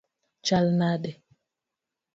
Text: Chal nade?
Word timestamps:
Chal 0.45 0.67
nade? 0.79 1.11